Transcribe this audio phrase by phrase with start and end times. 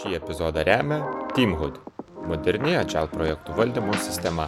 [0.00, 1.02] Šį epizodą remia
[1.36, 1.74] Teamhood-
[2.30, 4.46] moderni Agile projektų valdymo sistema.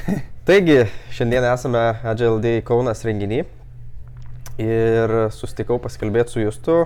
[0.48, 0.78] Taigi,
[1.12, 3.44] šiandien esame Agile Day Kaunas renginį
[4.64, 6.78] ir sustikau pasikalbėti su Justu,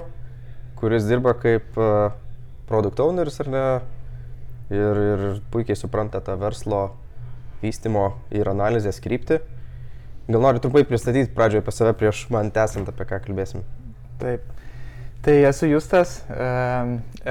[0.82, 2.10] kuris dirba kaip e,
[2.66, 3.62] product owneris ar ne
[4.74, 5.22] ir, ir
[5.54, 6.82] puikiai supranta tą verslo
[7.62, 9.57] vystimo ir analizės kryptį.
[10.28, 13.62] Gal nori trumpai pristatyti pradžioje apie save prieš man tęsant, apie ką kalbėsim.
[14.20, 14.44] Taip.
[15.24, 16.48] Tai esu Justas, e,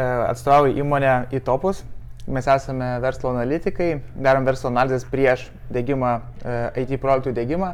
[0.01, 1.83] atstovauju įmonę į topus.
[2.27, 7.69] Mes esame verslo analitikai, darom verslo analizės prieš dėgymą, e, IT projektų dėgymą.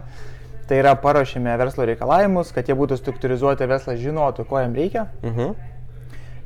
[0.67, 5.07] Tai yra paruošėme verslo reikalavimus, kad jie būtų struktūrizuoti, verslas žinotų, ko jam reikia.
[5.23, 5.55] Mhm.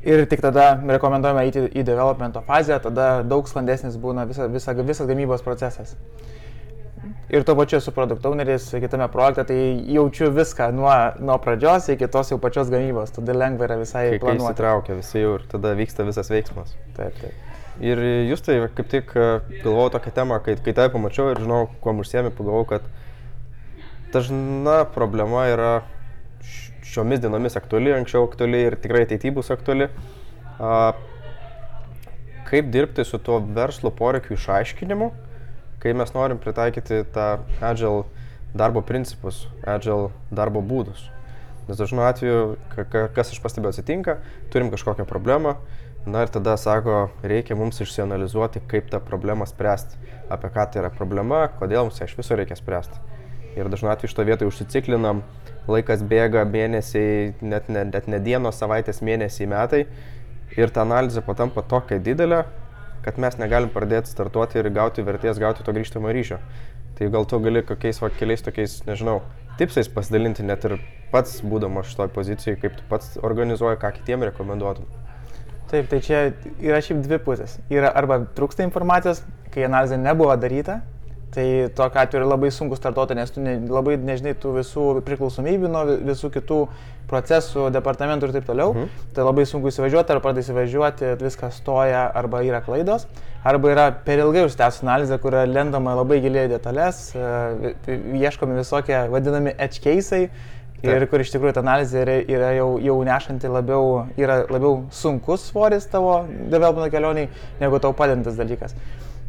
[0.06, 5.06] Ir tik tada rekomenduojame eiti į developmento fazę, tada daug sklandesnis būna visa, visa, visas
[5.10, 5.96] gamybos procesas.
[7.28, 9.58] Ir tuo pačiu esu produktauneris kitame projekte, tai
[9.94, 14.14] jaučiu viską nuo, nuo pradžios iki tos jau pačios gamybos, tada lengva yra visai Kai,
[14.16, 14.46] kai planuoti.
[14.46, 16.72] įsitraukia visi jau ir tada vyksta visas veiksmas.
[16.96, 17.44] Taip, taip.
[17.84, 19.26] Ir jūs tai kaip tik e,
[19.60, 22.88] galvojau tokią temą, kai, kai tai pamačiau ir žinau, kuo užsiemi, pagalvojau, kad
[24.14, 25.70] dažna problema yra
[26.88, 29.90] šiomis dienomis aktuali, anksčiau aktuali ir tikrai ateityje bus aktuali.
[30.58, 30.92] A,
[32.48, 35.10] kaip dirbti su tuo verslo poreikiu išaiškinimu,
[35.82, 38.04] kai mes norim pritaikyti tą agile
[38.54, 41.08] darbo principus, agile darbo būdus.
[41.68, 44.18] Nes dažnu atveju, ka- ka- kas aš pastebėjau atsitinka,
[44.50, 45.56] turim kažkokią problemą,
[46.06, 49.98] na ir tada sako, reikia mums išsianalizuoti, kaip tą problemą spręsti,
[50.32, 52.96] apie ką tai yra problema, kodėl mums ją iš viso reikia spręsti.
[53.56, 55.22] Ir dažnu atveju iš to vietoj užsiciklinam,
[55.68, 59.86] laikas bėga mėnesiai, net ne, net ne dienos, savaitės, mėnesiai, metai.
[60.56, 62.46] Ir ta analizė patampa tokia didelė,
[63.04, 66.38] kad mes negalim pradėti startuoti ir gauti vertės, gauti to grįžtamo ryšio.
[66.98, 69.20] Tai gal tu gali kokiais va, keliais tokiais, nežinau,
[69.60, 70.78] tipsais pasidalinti net ir
[71.12, 74.88] pats būdamas šitoj pozicijai, kaip tu pats organizuoji, ką kitiem rekomenduotum.
[75.68, 76.20] Taip, tai čia
[76.64, 77.58] yra šiaip dvi pusės.
[77.72, 79.20] Yra arba trūksta informacijos,
[79.52, 80.80] kai analizė nebuvo daryta,
[81.34, 85.70] tai tokia atveju yra labai sunku startuoti, nes tu ne, labai nežinai tų visų priklausomybių
[85.72, 86.60] nuo vi- visų kitų
[87.08, 88.74] procesų, departamentų ir taip toliau.
[88.74, 88.88] Mhm.
[89.16, 93.06] Tai labai sunku įsivažiuoti, ar pradai įsivažiuoti, viskas stoja, arba yra klaidos,
[93.44, 97.74] arba yra per ilgai užtęs analizė, kur lendama labai giliai detalės, e,
[98.20, 100.28] ieškomi visokie vadinami edge case'ai.
[100.78, 101.10] Ir Taip.
[101.10, 105.88] kur iš tikrųjų ta analizė yra, yra jau, jau nešanti labiau, yra labiau sunkus svoris
[105.90, 106.20] tavo
[106.52, 107.28] development kelioniai,
[107.58, 108.76] negu tau padedantis dalykas.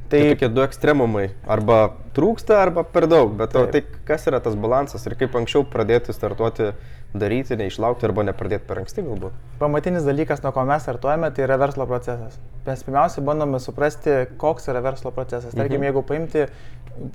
[0.10, 1.28] Tai tokie du ekstremumai.
[1.46, 3.36] Arba trūksta, arba per daug.
[3.38, 3.90] Bet o, Taip.
[3.92, 6.72] tai kas yra tas balansas ir kaip anksčiau pradėti startuoti,
[7.14, 9.38] daryti, neišlaukti arba nepradėti per anksti galbūt.
[9.62, 12.38] pamatinis dalykas, nuo ko mes startuojame, tai yra verslo procesas.
[12.66, 15.54] Mes pirmiausia bandome suprasti, koks yra verslo procesas.
[15.54, 15.88] Tarkim, Mhm.
[15.90, 16.48] jeigu paimti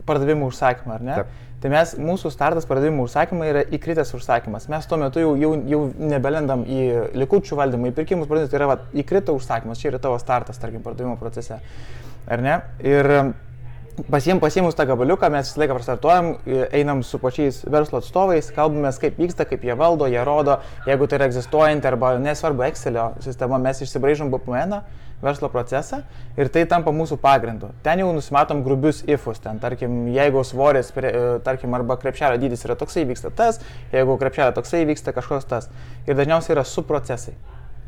[0.07, 1.15] pardavimų užsakymą, ar ne?
[1.15, 1.27] Taip.
[1.65, 4.69] Tai mes, mūsų startas pardavimų užsakymai yra įkritęs užsakymas.
[4.69, 8.67] Mes tuo metu jau, jau, jau nebelendam į likučių valdymą, į pirkimus pradėti, tai yra
[8.67, 11.61] va, įkrito užsakymas, čia yra tavo startas, tarkim, pardavimo procese.
[12.27, 12.61] Ar ne?
[12.85, 13.35] Ir
[14.11, 16.33] Pasiem, pasiemus tą gabaliuką mes visą laiką prastartuojam,
[16.75, 21.21] einam su pačiais verslo atstovais, kalbame, kaip vyksta, kaip jie valdo, jie rodo, jeigu tai
[21.21, 24.81] yra egzistuojanti arba nesvarbu Excelio sistema, mes išsibraižom BPM,
[25.23, 26.03] verslo procesą
[26.37, 27.71] ir tai tampa mūsų pagrindu.
[27.87, 32.67] Ten jau nusimatom grubius ifus, ten tarkim, jeigu svoris, prie- e, tarkim, arba krepšelio dydis
[32.67, 33.61] yra toksai, vyksta tas,
[33.93, 35.71] jeigu krepšelio toksai, vyksta kažkoks tas.
[36.07, 37.39] Ir dažniausiai yra subprocesai.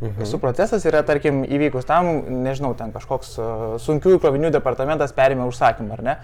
[0.00, 0.26] Mhm.
[0.28, 2.10] Su procesas yra, tarkim, įvykus tam,
[2.44, 6.16] nežinau, ten kažkoks uh, sunkiųjų krovinių departamentas perėmė užsakymą, ar ne?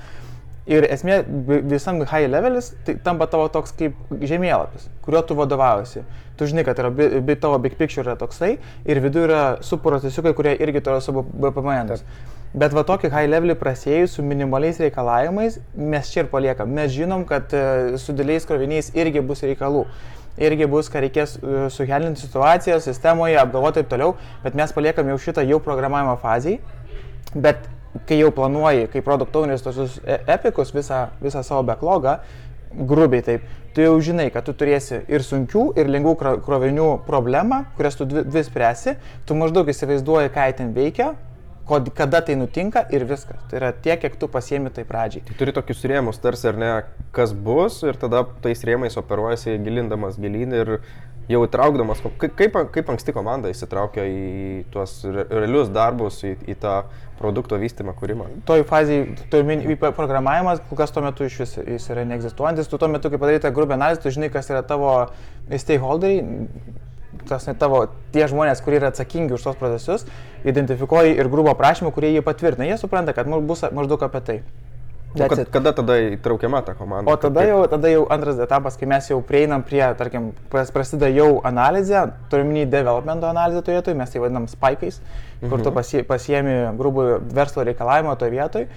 [0.69, 6.05] Ir esmė vi- visam high levelis tai tampa tavo toks kaip žemėlapis, kuriuo tu vadovaujasi.
[6.39, 10.55] Tu žinai, kad yra, bi, tavo big picture yra toksai ir viduje yra subprocesiukai, kurie
[10.63, 11.97] irgi turi savo BPM.
[12.55, 16.69] Bet va tokį high levelį prasėjus su minimaliais reikalavimais mes čia ir paliekam.
[16.69, 19.87] Mes žinom, kad e, su dėliais kroviniais irgi bus reikalų.
[20.41, 25.11] Irgi bus, ką reikės e, suhelinti situaciją sistemoje, apgalvoti ir taip toliau, bet mes paliekam
[25.13, 26.57] jau šitą jau programavimo fazį.
[27.35, 27.67] Bet
[28.09, 32.17] kai jau planuoji, kai produktaunis tosius e- epikus, visą, visą savo backlogą,
[32.89, 33.45] grubiai taip,
[33.77, 38.09] tu jau žinai, kad tu turėsi ir sunkių, ir lengvų kro- krovinių problemą, kurias tu
[38.09, 38.97] dvi, dvi spręsi,
[39.29, 41.13] tu maždaug įsivaizduoji, ką ten veikia,
[41.69, 43.39] kod, kada tai nutinka ir viskas.
[43.51, 45.25] Tai yra tiek, kiek tu pasiemi tai pradžiai.
[45.29, 46.73] Tai turi tokius rėmus, tarsi ar ne,
[47.15, 50.77] kas bus ir tada tais rėmais operuojasi gilindamas gilin ir
[51.31, 54.23] jau įtraukdamas, kaip, kaip, anksti komanda įsitraukia į
[54.75, 56.75] tuos re- realius darbus, į, į tą
[57.21, 58.27] produkto vystymą, kūrimą.
[58.49, 62.81] toj fazėje, toj į programavimas, kol kas tuo metu iš vis jis yra neegzistuojantis, tu
[62.81, 64.91] tuo metu, kai padarai tą grubę analizę, tu žinai, kas yra tavo
[65.47, 66.27] stakeholderiai,
[67.29, 70.07] tas ne tavo tie žmonės, kurie yra atsakingi už tos procesus,
[70.45, 72.67] identifikuoji ir grubo prašymą, kurie jį patvirtina.
[72.69, 74.43] Jie supranta, kad bus maždaug apie tai.
[75.13, 77.11] That's kad, kada tada įtraukiama ta komanda?
[77.13, 81.11] O tada jau, tada jau antras etapas, kai mes jau prieinam prie, tarkim, pras- prasideda
[81.13, 85.03] jau analizė, turim į developmento analizę toje vietoje, mes tai vadinam spikais,
[85.51, 88.69] kur tu pasie, pasiemi grubų verslo reikalavimą toje vietoje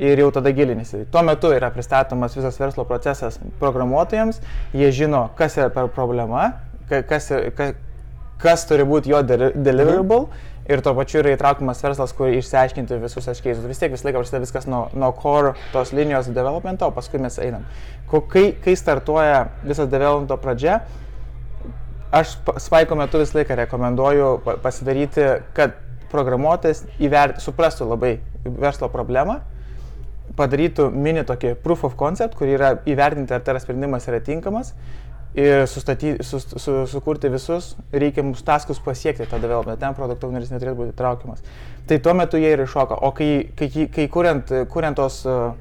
[0.00, 1.02] ir jau tada gilinisi.
[1.12, 4.40] Tuo metu yra pristatomas visas verslo procesas programuotojams,
[4.72, 6.54] jie žino, kas yra per problema,
[6.88, 7.72] ka- kas, yra- ka,
[8.42, 10.26] kas turi būti jo deli- deliverable.
[10.70, 13.58] Ir tuo pačiu yra įtraukiamas verslas, kur išsiaiškinti visus aiškiais.
[13.66, 17.34] Vis tiek visą laiką prasideda viskas nuo, nuo core tos linijos developmento, o paskui mes
[17.42, 17.64] einam.
[18.30, 20.80] Kai, kai startuoja visas developmento pradžia,
[22.14, 25.74] aš pa- svaiko metu visą laiką rekomenduoju pa- pasidaryti, kad
[26.12, 29.40] programuotojas įvert, suprastų labai verslo problemą,
[30.36, 34.74] padarytų mini tokį proof of concept, kur yra įvertinti, ar tas sprendimas yra tinkamas
[35.34, 39.80] ir sustaty, sus, su, sukurti visus reikiamus taskus pasiekti tą development.
[39.80, 41.40] Ten produkto owneris neturėtų būti traukiamas.
[41.88, 42.98] Tai tuo metu jie ir iššoka.
[43.00, 45.54] O kai, kai, kai- kuriant, kuriant tos uh,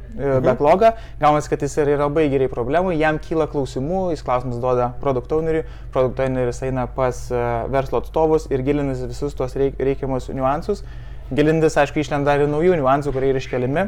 [0.44, 0.92] backlogą,
[1.24, 5.64] gaunasi, kad jis yra labai gerai problemų, jam kyla klausimų, jis klausimus duoda produkto owneriui,
[5.96, 10.84] produkto owneris eina pas uh, verslo atstovus ir gilinasi visus tuos reik, reikiamus niuansus.
[11.32, 13.88] Gilintis, aišku, išlenda ir naujų niuansų, kurie yra iškeliami.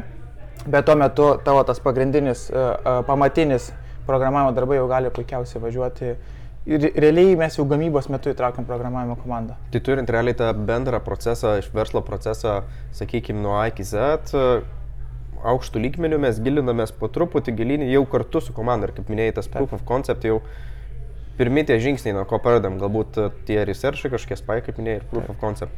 [0.64, 3.68] Bet tuo metu tavo tas pagrindinis, uh, uh, pamatinis
[4.06, 6.14] programavimo darbai jau gali puikiausiai važiuoti.
[6.64, 9.58] Ir realiai mes jau gamybos metu įtraukiam programavimo komandą.
[9.72, 12.62] Tai turint realiai tą bendrą procesą, iš verslo procesą,
[12.96, 14.30] sakykime, nuo A iki Z,
[15.44, 18.88] aukštų lygmenių mes gilinamės po truputį gilinį jau kartu su komanda.
[18.88, 20.40] Ir kaip minėjai, tas proof of concept jau
[21.38, 25.06] pirmie tie žingsniai, nuo ko pradedam, galbūt e, tie researchai, kažkokie spy, kaip minėjai, ir
[25.10, 25.74] proof of concept.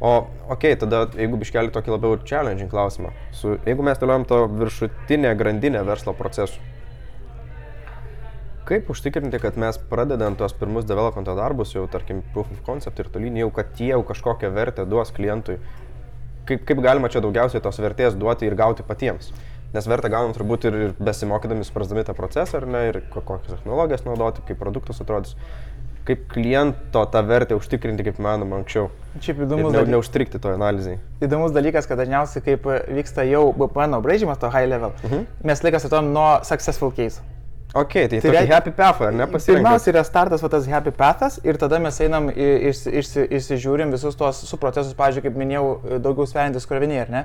[0.00, 4.40] O, okei, okay, tada jeigu biškeli tokį labiau challenging klausimą, su, jeigu mes toliuojam to
[4.50, 6.58] viršutinę grandinę verslo procesų,
[8.64, 13.10] Kaip užtikrinti, kad mes pradedant tuos pirmus developmento darbus, jau tarkim proof of concept ir
[13.12, 15.58] tolyn, jau kad jie jau kažkokią vertę duos klientui,
[16.48, 19.34] kaip, kaip galima čia daugiausiai tos vertės duoti ir gauti patiems?
[19.74, 24.04] Nes vertę gaunam turbūt ir, besimokydami, suprasdami tą procesą, ar ne, ir ko- kokias technologijas
[24.06, 25.34] naudoti, kaip produktas atrodys,
[26.06, 28.88] kaip kliento tą vertę užtikrinti, kaip manoma, anksčiau.
[29.18, 30.96] Šiaip įdomus, ne, dalykas, neužstrikti to analizai.
[31.20, 32.64] įdomus dalykas, kad dažniausiai kaip
[32.96, 35.26] vyksta jau BPN braižymas, to high level, Mhm.
[35.42, 37.20] mes laikas atom nuo successful case.
[37.74, 39.62] Ok, tai, Tai tai reikia- happy path, ar ne, pasirinkti?
[39.64, 44.14] Pirmiausia yra startas, va tas happy pathas ir tada mes einam išsi- išsi- išsižiūrim visus
[44.14, 47.24] tuos su procesus, pavyzdžiui, kaip minėjau, daugiau sverintis kroviniai, ar ne?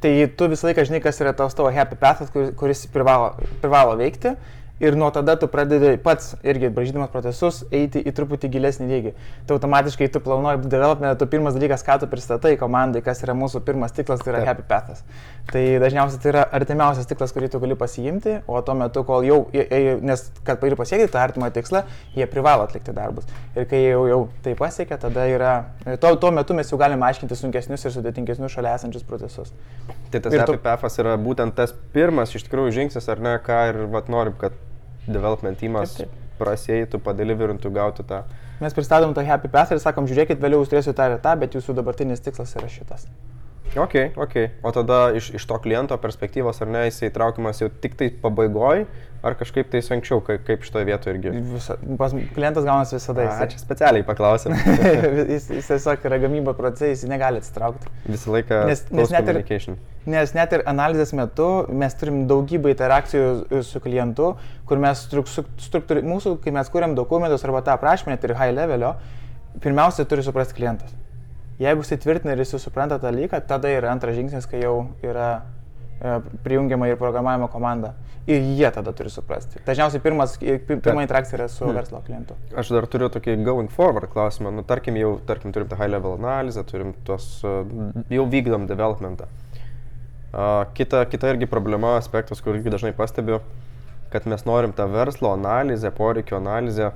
[0.00, 3.32] Tai tu visą laiką žinai, kas yra tas tavo happy pathas, kuris, kuris privalo,
[3.62, 4.36] privalo veikti.
[4.78, 9.12] Ir nuo tada tu pradedi pats irgi bražydamas procesus eiti į truputį gilesnį lygį.
[9.48, 13.64] Tai automatiškai tu planuoji development, tu pirmas dalykas, ką tu pristatai komandai, kas yra mūsų
[13.66, 14.50] pirmas tiklas, tai yra Taip.
[14.52, 15.02] happy pathas.
[15.50, 19.40] Tai dažniausiai tai yra artimiausias tiklas, kurį tu gali pasiimti, o tuo metu, kol jau,
[20.06, 21.82] nes kad ir pasiekti tą artimą tikslą,
[22.14, 23.26] jie privalo atlikti darbus.
[23.58, 25.56] Ir kai jau, jau tai pasiekia, tada yra,
[25.98, 29.50] tuo, tuo metu mes jau galime aiškinti sunkesnius ir sudėtingesnius šalia esančius procesus.
[30.12, 33.34] Tai tas Ir tu- happy pathas yra būtent tas pirmas iš tikrųjų žingsnis, ar ne,
[33.42, 34.52] ką ir vat, norim, kad
[35.08, 38.22] development teamas Taip, praseitų, padeliverintų, gautų tą.
[38.62, 41.58] Mes pristatom tą happy path ir sakom, žiūrėkit, vėliau jūs turėsite tą ir tą, bet
[41.58, 43.06] jūsų dabartinis tikslas yra šitas.
[43.82, 44.34] Ok, ok.
[44.66, 48.84] O tada iš, iš to kliento perspektyvos, ar ne, jisai traukiamas jau tik tai pabaigoj,
[49.26, 51.32] ar kažkaip tai anksčiau, kaip, kaip šitoje vietoje irgi.
[51.52, 53.24] Visa, pas, klientas gaunasi visada.
[53.24, 54.54] A, jisai- čia specialiai paklausim.
[55.34, 57.90] jis, jis tiesiog yra gamybo procesai, jis negali atsitraukti.
[58.06, 59.78] Visą laiką Nes- nes net ir-.
[60.08, 64.30] Nes net ir analizės metu mes turim daugybę interakcijų su klientu,
[64.70, 68.94] kur mes struktūri, mūsų, kai mes kuriam dokumentus arba tą aprašymą, net ir high levelio,
[69.60, 70.94] pirmiausia turi suprasti klientas.
[71.58, 75.42] Jeigu jis įtvirtina ir jis supranta tą dalyką, tada yra antras žingsnis, kai jau yra
[76.00, 77.94] e, prijungiama ir programavimo komanda.
[78.28, 79.58] Ir jie tada turi suprasti.
[79.66, 81.74] Dažniausiai pirmas, pi- pirma interakcija yra su Hmm.
[81.74, 82.34] verslo klientu.
[82.54, 84.52] Aš dar turiu tokį going forward klausimą.
[84.52, 87.64] Nu, tarkim, jau tarkim, turim tą high level analizę, turim tuos, uh,
[88.10, 89.24] jau vykdom developmentą.
[90.74, 93.40] Kita, kita irgi problema, aspektas, kur irgi dažnai pastebiu,
[94.12, 96.90] kad mes norim tą verslo analizę, poreikio analizę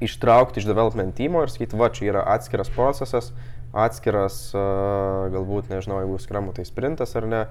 [0.00, 3.30] ištraukti iš development teamo ir sakyti, va, čia yra atskiras procesas,
[3.76, 7.42] atskiras, galbūt, nežinau, jeigu skramu tai sprintas ar ne,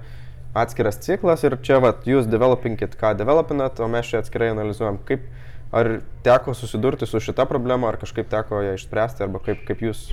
[0.56, 5.26] atskiras ciklas ir čia, va, jūs developinkit, ką developinat, o mes čia atskirai analizuojam, kaip,
[5.76, 10.08] ar teko susidurti su šita problema, ar kažkaip teko ją išspręsti, arba kaip, kaip jūs...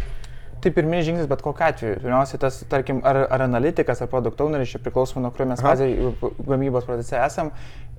[0.63, 1.95] Tai pirminis žingsnis, bet kokiu atveju.
[1.99, 6.13] Pirmiausia, tas, tarkim, ar, ar analitikas, ar produkto owneris, čia priklausomai nuo kurio mes fazėje
[6.47, 7.49] gamybos procese esam,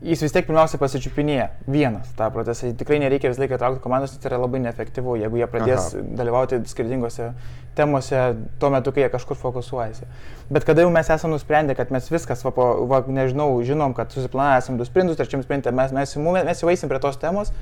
[0.05, 2.71] jis vis tiek pirmiausia pasičiupinėja vienas tą procesą.
[2.81, 6.07] Tikrai nereikia visą laiką traukti komandos, tai yra labai neefektyvu, jeigu jie pradės Aha.
[6.23, 7.31] Dalyvauti skirtingose
[7.77, 8.25] temose
[8.63, 10.09] tuo metu, kai jie kažkur fokusuojasi.
[10.55, 14.15] Bet kada jau mes esame nusprendę, kad mes viskas, va, po, va, nežinau, žinom, kad
[14.15, 17.53] susiplanavę esam du sprintus, trečiam sprinte mes, mes, mes jau eisim prie tos temos,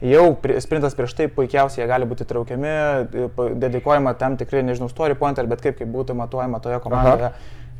[0.00, 3.28] jau pri- sprintas prieš tai puikiausiai jie gali būti traukiami, e,
[3.64, 7.32] dedikuojama tam tikri, nežinau, story pointer, bet kaip, kaip būtų matuojama toje komandoje.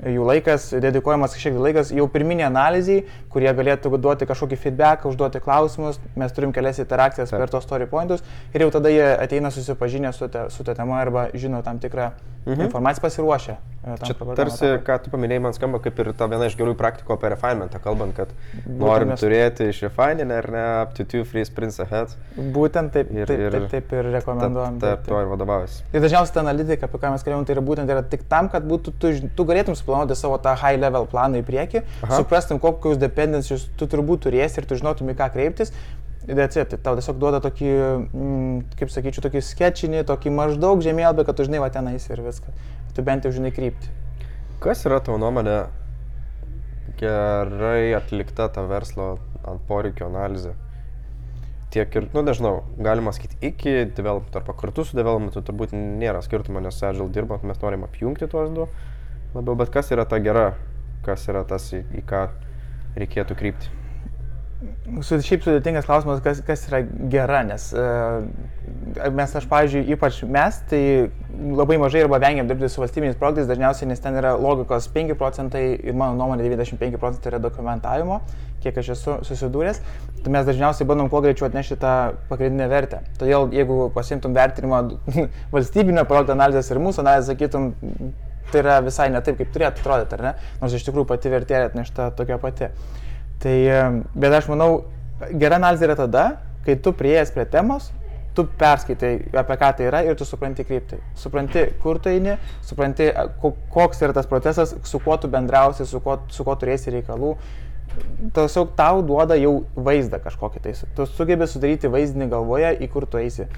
[0.04, 3.00] Jų laikas, dedikuojamas kažkiek laikas jau pirminė analizai,
[3.32, 7.40] kurie galėtų duoti kažkokį feedback, užduoti klausimus, mes turim kelias interakcijas Taip.
[7.40, 8.22] per tos story pointus
[8.54, 12.10] ir jau tada jie ateina susipažinę su ta, su ta tema arba žino tam tikrą
[12.48, 12.62] Mhm.
[12.64, 13.56] informaciją pasiruošę.
[13.84, 17.12] e, Čia tarsi, ką tu paminėjai, man skamba kaip ir ta viena iš gerųjų praktikų
[17.12, 18.28] apie refinementą, kalbant, kad
[18.66, 22.08] Būtent norim mes- turėti iš refininę ar ne, up to two free sprints ahead.
[22.38, 24.78] Būtent taip, Ir- taip, taip, taip ir rekomenduojam.
[24.80, 25.82] Taip, taip, tuo ir vadovaujasi.
[25.92, 28.62] Ir dažniausiai ta analitika, apie ką mes kalbėjome, tai yra būtent yra tik tam, kad
[28.64, 32.18] būtų, tu, tu galėtum suplanuoti savo tą high level planą į priekį, Aha.
[32.20, 35.72] suprastum, kokius dependencijus tu turbūt turėsi ir tu žinotum, į ką kreiptis.
[36.28, 36.68] That's it.
[36.68, 37.70] Tai tau tiesiog duoda tokį,
[38.12, 42.52] mm, kaip sakyčiau, tokį sketčinį, tokį maždaug žemėlapį, kad tu žinai, va tenais ir viskas.
[42.94, 43.88] Tu bent jau žinai krypti.
[44.60, 45.70] Kas yra tavo nuomonė
[47.00, 49.14] gerai atlikta ta verslo
[49.46, 50.52] ant poreikio analizė?
[51.72, 56.60] Tiek ir, nu nežinau, galima sakyti, iki development arba kartu su developmentu turbūt nėra skirtumo,
[56.64, 58.68] nes Agile dirbant mes norim apjungti tuos du
[59.34, 60.52] labiau, bet kas yra ta gera,
[61.06, 62.28] kas yra tas, į, į ką
[62.98, 63.78] reikėtų krypti?
[65.06, 66.80] Su, šiaip sudėtingas klausimas, kas, kas yra
[67.12, 67.82] gera, nes e,
[69.14, 70.80] mes, aš, pavyzdžiui, ypač mes, tai
[71.54, 75.62] labai mažai arba vengiam dirbti su valstybiniais projektais, dažniausiai, nes ten yra logikos 5 procentai
[75.76, 78.18] ir mano nuomonė 95 procentai yra dokumentavimo,
[78.64, 79.78] kiek aš esu susidūręs,
[80.24, 81.94] tai mes dažniausiai bandom kuo greičiau atnešti tą
[82.32, 83.04] pagrindinę vertę.
[83.20, 84.82] Todėl, jeigu pasimtum vertinimą
[85.54, 87.70] valstybinio projekto analizės ir mūsų analizės, sakytum,
[88.52, 90.32] tai yra visai ne taip, kaip turėtų atrodyti, ar ne?
[90.62, 92.70] Nors iš tikrųjų pati vertė atnešta tokia pati.
[93.42, 93.80] Tai, e,
[94.18, 94.84] bet aš manau,
[95.38, 96.24] gera analizė yra tada,
[96.66, 97.92] kai tu prieėjęs prie temos,
[98.38, 101.00] tu perskaitai, apie ką tai yra ir tu supranti kryptį.
[101.18, 102.36] Supranti, kur tu eini,
[102.66, 103.08] supranti,
[103.42, 107.32] ko- koks yra tas procesas, su kuo tu bendrausi, su kuo, su kuo turėsi reikalų.
[108.36, 110.74] Tiesiog tau duoda jau vaizdą kažkokį tai.
[110.94, 113.48] Tu sugebi sudaryti vaizdinį galvoje, į kur tu eisi.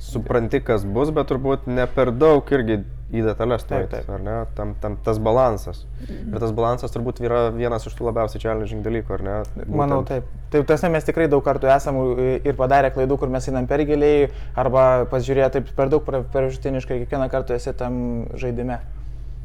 [0.00, 2.78] Supranti, kas bus, bet turbūt ne per daug irgi
[3.10, 4.36] į detalės Taip, taip, ar ne?
[4.56, 5.82] Tam, tam tas balansas.
[6.06, 9.34] Ir tas balansas turbūt yra vienas iš tų labiausiai challenging dalykų, ar ne?
[9.66, 10.28] Manau, taip.
[10.50, 14.30] Taip, tiesa, mes tikrai daug kartų esam ir padarę klaidų, kur mes einam per giliai,
[14.58, 18.00] arba pasižiūrėję taip per daug paviršutiniškai, kiekvieną kartą esi tam
[18.38, 18.80] žaidime.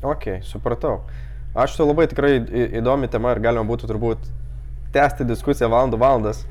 [0.05, 0.99] Ok, supratau.
[1.55, 2.39] Aš tai labai tikrai
[2.81, 4.25] įdomi tema ir galima būtų turbūt
[4.95, 6.43] tęsti diskusiją valandų valandas.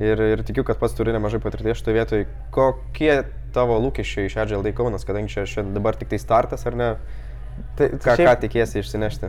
[0.00, 2.26] Ir, ir tikiu, kad pats turi nemažai patirties šitoje vietoje.
[2.54, 3.18] Kokie
[3.52, 6.92] tavo lūkesčiai iš Agile Kaunas, kadangi čia šiandien dabar tik tai startas, ar ne?
[7.76, 9.28] Tai, Ką, ką tikėsi išsinešti?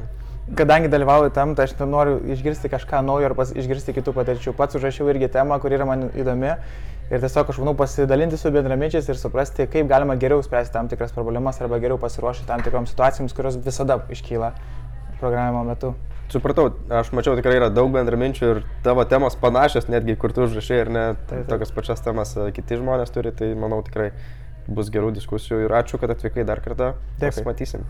[0.55, 4.53] Kadangi dalyvauju tam, tai aš ten noriu išgirsti kažką naujo ar pas, išgirsti kitų patirčių.
[4.55, 6.55] Pats užrašiau irgi temą, kuri yra man įdomi.
[7.11, 11.11] Ir tiesiog aš manau pasidalinti su bendraminčiais ir suprasti, kaip galima geriau spręsti tam tikras
[11.15, 14.53] problemas arba geriau pasiruošti tam tikroms situacijoms, kurios visada iškyla
[15.23, 15.93] programavimo metu.
[16.33, 20.79] Supratau, aš mačiau tikrai yra daug bendraminčių ir tavo temos panašios, netgi kur tu užrašai
[20.81, 21.49] ir ne Taip, taip.
[21.51, 24.09] tokias pačias temas e, kiti žmonės turi, tai manau tikrai
[24.67, 26.93] bus gerų diskusijų ir ačiū, kad atvykai dar kartą.
[27.21, 27.45] Dėkui.
[27.45, 27.85] Matysim.